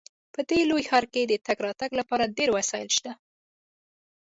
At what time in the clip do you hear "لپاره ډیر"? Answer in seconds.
1.99-2.49